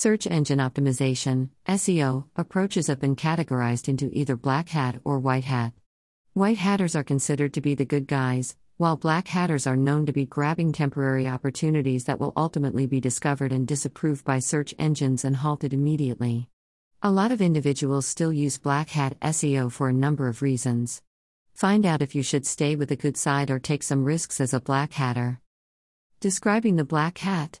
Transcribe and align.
Search 0.00 0.28
engine 0.28 0.60
optimization, 0.60 1.48
SEO, 1.66 2.26
approaches 2.36 2.86
have 2.86 3.00
been 3.00 3.16
categorized 3.16 3.88
into 3.88 4.08
either 4.12 4.36
black 4.36 4.68
hat 4.68 5.00
or 5.02 5.18
white 5.18 5.42
hat. 5.42 5.72
White 6.34 6.58
hatters 6.58 6.94
are 6.94 7.02
considered 7.02 7.52
to 7.54 7.60
be 7.60 7.74
the 7.74 7.84
good 7.84 8.06
guys, 8.06 8.54
while 8.76 8.96
black 8.96 9.26
hatters 9.26 9.66
are 9.66 9.74
known 9.74 10.06
to 10.06 10.12
be 10.12 10.24
grabbing 10.24 10.70
temporary 10.70 11.26
opportunities 11.26 12.04
that 12.04 12.20
will 12.20 12.32
ultimately 12.36 12.86
be 12.86 13.00
discovered 13.00 13.50
and 13.50 13.66
disapproved 13.66 14.24
by 14.24 14.38
search 14.38 14.72
engines 14.78 15.24
and 15.24 15.34
halted 15.34 15.74
immediately. 15.74 16.48
A 17.02 17.10
lot 17.10 17.32
of 17.32 17.42
individuals 17.42 18.06
still 18.06 18.32
use 18.32 18.56
black 18.56 18.90
hat 18.90 19.18
SEO 19.18 19.68
for 19.72 19.88
a 19.88 19.92
number 19.92 20.28
of 20.28 20.42
reasons. 20.42 21.02
Find 21.54 21.84
out 21.84 22.02
if 22.02 22.14
you 22.14 22.22
should 22.22 22.46
stay 22.46 22.76
with 22.76 22.90
the 22.90 22.94
good 22.94 23.16
side 23.16 23.50
or 23.50 23.58
take 23.58 23.82
some 23.82 24.04
risks 24.04 24.40
as 24.40 24.54
a 24.54 24.60
black 24.60 24.92
hatter. 24.92 25.40
Describing 26.20 26.76
the 26.76 26.84
black 26.84 27.18
hat. 27.18 27.58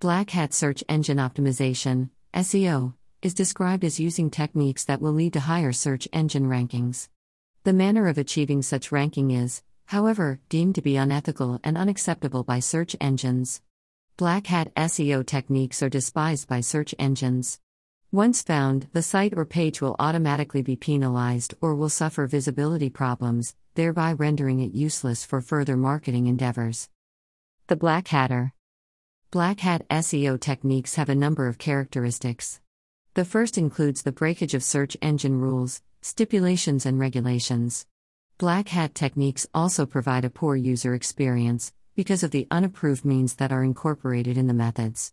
Black 0.00 0.30
Hat 0.30 0.54
Search 0.54 0.82
Engine 0.88 1.18
Optimization, 1.18 2.08
SEO, 2.32 2.94
is 3.20 3.34
described 3.34 3.84
as 3.84 4.00
using 4.00 4.30
techniques 4.30 4.82
that 4.86 5.02
will 5.02 5.12
lead 5.12 5.34
to 5.34 5.40
higher 5.40 5.72
search 5.72 6.08
engine 6.10 6.46
rankings. 6.46 7.10
The 7.64 7.74
manner 7.74 8.06
of 8.06 8.16
achieving 8.16 8.62
such 8.62 8.92
ranking 8.92 9.30
is, 9.30 9.62
however, 9.84 10.40
deemed 10.48 10.76
to 10.76 10.80
be 10.80 10.96
unethical 10.96 11.60
and 11.62 11.76
unacceptable 11.76 12.44
by 12.44 12.60
search 12.60 12.96
engines. 12.98 13.60
Black 14.16 14.46
hat 14.46 14.74
SEO 14.74 15.26
techniques 15.26 15.82
are 15.82 15.90
despised 15.90 16.48
by 16.48 16.62
search 16.62 16.94
engines. 16.98 17.60
Once 18.10 18.40
found, 18.40 18.88
the 18.94 19.02
site 19.02 19.34
or 19.36 19.44
page 19.44 19.82
will 19.82 19.96
automatically 19.98 20.62
be 20.62 20.76
penalized 20.76 21.52
or 21.60 21.74
will 21.74 21.90
suffer 21.90 22.26
visibility 22.26 22.88
problems, 22.88 23.54
thereby 23.74 24.14
rendering 24.14 24.60
it 24.60 24.72
useless 24.72 25.26
for 25.26 25.42
further 25.42 25.76
marketing 25.76 26.26
endeavors. 26.26 26.88
The 27.66 27.76
Black 27.76 28.08
Hatter 28.08 28.54
Black 29.32 29.60
hat 29.60 29.88
SEO 29.90 30.40
techniques 30.40 30.96
have 30.96 31.08
a 31.08 31.14
number 31.14 31.46
of 31.46 31.56
characteristics. 31.56 32.60
The 33.14 33.24
first 33.24 33.56
includes 33.56 34.02
the 34.02 34.10
breakage 34.10 34.54
of 34.54 34.64
search 34.64 34.96
engine 35.00 35.38
rules, 35.38 35.82
stipulations, 36.02 36.84
and 36.84 36.98
regulations. 36.98 37.86
Black 38.38 38.70
hat 38.70 38.92
techniques 38.92 39.46
also 39.54 39.86
provide 39.86 40.24
a 40.24 40.30
poor 40.30 40.56
user 40.56 40.94
experience 40.94 41.72
because 41.94 42.24
of 42.24 42.32
the 42.32 42.48
unapproved 42.50 43.04
means 43.04 43.36
that 43.36 43.52
are 43.52 43.62
incorporated 43.62 44.36
in 44.36 44.48
the 44.48 44.52
methods. 44.52 45.12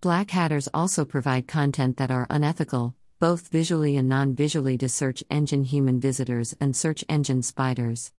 Black 0.00 0.30
hatters 0.30 0.68
also 0.72 1.04
provide 1.04 1.48
content 1.48 1.96
that 1.96 2.12
are 2.12 2.28
unethical, 2.30 2.94
both 3.18 3.48
visually 3.48 3.96
and 3.96 4.08
non 4.08 4.32
visually, 4.32 4.78
to 4.78 4.88
search 4.88 5.24
engine 5.28 5.64
human 5.64 5.98
visitors 5.98 6.54
and 6.60 6.76
search 6.76 7.04
engine 7.08 7.42
spiders. 7.42 8.12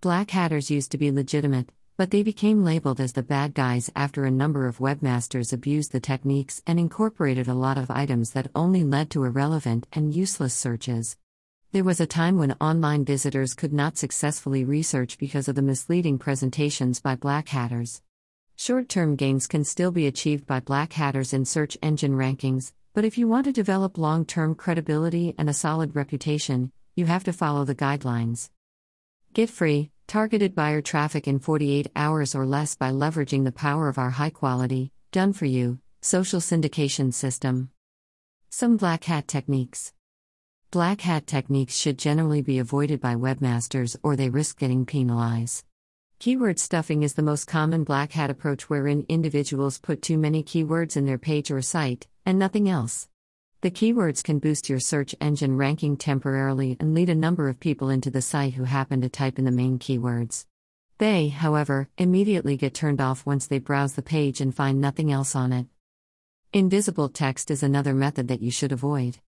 Black 0.00 0.30
hatters 0.30 0.70
used 0.70 0.92
to 0.92 0.98
be 0.98 1.10
legitimate, 1.10 1.72
but 1.98 2.12
they 2.12 2.22
became 2.22 2.64
labeled 2.64 3.00
as 3.00 3.14
the 3.14 3.24
bad 3.24 3.52
guys 3.52 3.90
after 3.96 4.24
a 4.24 4.30
number 4.30 4.68
of 4.68 4.78
webmasters 4.78 5.52
abused 5.52 5.90
the 5.90 5.98
techniques 5.98 6.62
and 6.64 6.78
incorporated 6.78 7.48
a 7.48 7.54
lot 7.54 7.76
of 7.76 7.90
items 7.90 8.30
that 8.30 8.48
only 8.54 8.84
led 8.84 9.10
to 9.10 9.24
irrelevant 9.24 9.84
and 9.92 10.14
useless 10.14 10.54
searches. 10.54 11.16
There 11.72 11.82
was 11.82 12.00
a 12.00 12.06
time 12.06 12.38
when 12.38 12.52
online 12.60 13.04
visitors 13.04 13.52
could 13.52 13.72
not 13.72 13.98
successfully 13.98 14.64
research 14.64 15.18
because 15.18 15.48
of 15.48 15.56
the 15.56 15.60
misleading 15.60 16.18
presentations 16.18 17.00
by 17.00 17.16
black 17.16 17.48
hatters. 17.48 18.00
Short 18.54 18.88
term 18.88 19.16
gains 19.16 19.48
can 19.48 19.64
still 19.64 19.90
be 19.90 20.06
achieved 20.06 20.46
by 20.46 20.60
black 20.60 20.92
hatters 20.92 21.32
in 21.32 21.44
search 21.44 21.76
engine 21.82 22.12
rankings, 22.12 22.72
but 22.94 23.04
if 23.04 23.18
you 23.18 23.26
want 23.26 23.46
to 23.46 23.52
develop 23.52 23.98
long 23.98 24.24
term 24.24 24.54
credibility 24.54 25.34
and 25.36 25.50
a 25.50 25.52
solid 25.52 25.96
reputation, 25.96 26.70
you 26.94 27.06
have 27.06 27.24
to 27.24 27.32
follow 27.32 27.64
the 27.64 27.74
guidelines. 27.74 28.50
Get 29.34 29.50
free, 29.50 29.90
targeted 30.08 30.54
buyer 30.54 30.80
traffic 30.80 31.28
in 31.28 31.38
48 31.38 31.88
hours 31.94 32.34
or 32.34 32.46
less 32.46 32.74
by 32.74 32.90
leveraging 32.90 33.44
the 33.44 33.52
power 33.52 33.88
of 33.88 33.98
our 33.98 34.08
high 34.08 34.30
quality, 34.30 34.90
done 35.12 35.34
for 35.34 35.44
you, 35.44 35.78
social 36.00 36.40
syndication 36.40 37.12
system. 37.12 37.68
Some 38.48 38.78
black 38.78 39.04
hat 39.04 39.28
techniques. 39.28 39.92
Black 40.70 41.02
hat 41.02 41.26
techniques 41.26 41.76
should 41.76 41.98
generally 41.98 42.40
be 42.40 42.58
avoided 42.58 43.02
by 43.02 43.16
webmasters 43.16 43.96
or 44.02 44.16
they 44.16 44.30
risk 44.30 44.58
getting 44.58 44.86
penalized. 44.86 45.64
Keyword 46.18 46.58
stuffing 46.58 47.02
is 47.02 47.12
the 47.12 47.22
most 47.22 47.46
common 47.46 47.84
black 47.84 48.12
hat 48.12 48.30
approach 48.30 48.70
wherein 48.70 49.04
individuals 49.10 49.78
put 49.78 50.00
too 50.00 50.16
many 50.16 50.42
keywords 50.42 50.96
in 50.96 51.04
their 51.04 51.18
page 51.18 51.50
or 51.50 51.60
site, 51.60 52.06
and 52.24 52.38
nothing 52.38 52.66
else. 52.66 53.08
The 53.60 53.72
keywords 53.72 54.22
can 54.22 54.38
boost 54.38 54.68
your 54.68 54.78
search 54.78 55.16
engine 55.20 55.56
ranking 55.56 55.96
temporarily 55.96 56.76
and 56.78 56.94
lead 56.94 57.10
a 57.10 57.14
number 57.16 57.48
of 57.48 57.58
people 57.58 57.90
into 57.90 58.08
the 58.08 58.22
site 58.22 58.54
who 58.54 58.62
happen 58.62 59.00
to 59.00 59.08
type 59.08 59.36
in 59.36 59.44
the 59.44 59.50
main 59.50 59.80
keywords. 59.80 60.46
They, 60.98 61.26
however, 61.26 61.88
immediately 61.98 62.56
get 62.56 62.72
turned 62.72 63.00
off 63.00 63.26
once 63.26 63.48
they 63.48 63.58
browse 63.58 63.94
the 63.94 64.02
page 64.02 64.40
and 64.40 64.54
find 64.54 64.80
nothing 64.80 65.10
else 65.10 65.34
on 65.34 65.52
it. 65.52 65.66
Invisible 66.52 67.08
text 67.08 67.50
is 67.50 67.64
another 67.64 67.94
method 67.94 68.28
that 68.28 68.42
you 68.42 68.52
should 68.52 68.70
avoid. 68.70 69.18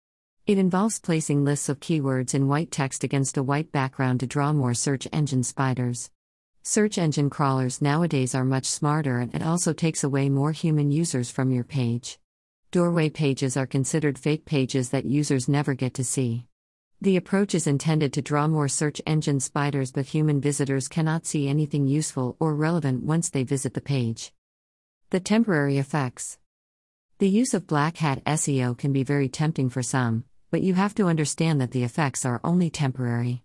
It 0.46 0.58
involves 0.58 1.00
placing 1.00 1.44
lists 1.44 1.68
of 1.68 1.80
keywords 1.80 2.32
in 2.32 2.46
white 2.46 2.70
text 2.70 3.02
against 3.02 3.36
a 3.36 3.42
white 3.42 3.72
background 3.72 4.20
to 4.20 4.28
draw 4.28 4.52
more 4.52 4.74
search 4.74 5.08
engine 5.12 5.42
spiders. 5.42 6.08
Search 6.62 6.98
engine 6.98 7.30
crawlers 7.30 7.82
nowadays 7.82 8.36
are 8.36 8.44
much 8.44 8.66
smarter 8.66 9.18
and 9.18 9.34
it 9.34 9.42
also 9.42 9.72
takes 9.72 10.04
away 10.04 10.28
more 10.28 10.52
human 10.52 10.92
users 10.92 11.32
from 11.32 11.50
your 11.50 11.64
page. 11.64 12.19
Doorway 12.72 13.10
pages 13.10 13.56
are 13.56 13.66
considered 13.66 14.16
fake 14.16 14.44
pages 14.44 14.90
that 14.90 15.04
users 15.04 15.48
never 15.48 15.74
get 15.74 15.92
to 15.94 16.04
see. 16.04 16.46
The 17.00 17.16
approach 17.16 17.52
is 17.52 17.66
intended 17.66 18.12
to 18.12 18.22
draw 18.22 18.46
more 18.46 18.68
search 18.68 19.02
engine 19.04 19.40
spiders, 19.40 19.90
but 19.90 20.06
human 20.06 20.40
visitors 20.40 20.86
cannot 20.86 21.26
see 21.26 21.48
anything 21.48 21.88
useful 21.88 22.36
or 22.38 22.54
relevant 22.54 23.02
once 23.02 23.28
they 23.28 23.42
visit 23.42 23.74
the 23.74 23.80
page. 23.80 24.32
The 25.10 25.18
temporary 25.18 25.78
effects. 25.78 26.38
The 27.18 27.28
use 27.28 27.54
of 27.54 27.66
black 27.66 27.96
hat 27.96 28.22
SEO 28.24 28.78
can 28.78 28.92
be 28.92 29.02
very 29.02 29.28
tempting 29.28 29.68
for 29.68 29.82
some, 29.82 30.22
but 30.52 30.62
you 30.62 30.74
have 30.74 30.94
to 30.94 31.08
understand 31.08 31.60
that 31.60 31.72
the 31.72 31.82
effects 31.82 32.24
are 32.24 32.40
only 32.44 32.70
temporary. 32.70 33.42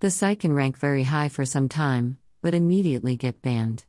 The 0.00 0.10
site 0.10 0.40
can 0.40 0.52
rank 0.52 0.78
very 0.78 1.04
high 1.04 1.28
for 1.28 1.44
some 1.44 1.68
time, 1.68 2.18
but 2.42 2.54
immediately 2.54 3.14
get 3.14 3.40
banned. 3.40 3.84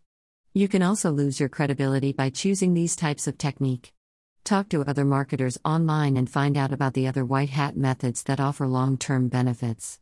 You 0.53 0.67
can 0.67 0.83
also 0.83 1.09
lose 1.09 1.39
your 1.39 1.49
credibility 1.49 2.13
by 2.13 2.29
choosing 2.29 2.75
these 2.75 2.95
types 2.95 3.25
of 3.25 3.39
technique. 3.39 3.94
Talk 4.45 4.69
to 4.69 4.83
other 4.83 5.05
marketers 5.05 5.57
online 5.65 6.15
and 6.15 6.29
find 6.29 6.55
out 6.55 6.71
about 6.71 6.93
the 6.93 7.07
other 7.07 7.25
white 7.25 7.49
hat 7.49 7.75
methods 7.75 8.21
that 8.23 8.39
offer 8.39 8.67
long 8.67 8.95
term 8.95 9.27
benefits. 9.27 9.99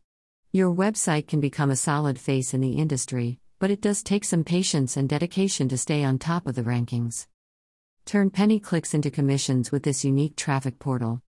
Your 0.52 0.70
website 0.70 1.26
can 1.26 1.40
become 1.40 1.70
a 1.70 1.76
solid 1.76 2.18
face 2.18 2.52
in 2.52 2.60
the 2.60 2.72
industry, 2.72 3.38
but 3.58 3.70
it 3.70 3.80
does 3.80 4.02
take 4.02 4.22
some 4.22 4.44
patience 4.44 4.98
and 4.98 5.08
dedication 5.08 5.66
to 5.70 5.78
stay 5.78 6.04
on 6.04 6.18
top 6.18 6.46
of 6.46 6.56
the 6.56 6.62
rankings. 6.62 7.26
Turn 8.04 8.28
penny 8.28 8.60
clicks 8.60 8.92
into 8.92 9.10
commissions 9.10 9.72
with 9.72 9.82
this 9.82 10.04
unique 10.04 10.36
traffic 10.36 10.78
portal. 10.78 11.22